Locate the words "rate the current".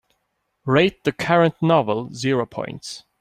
0.65-1.53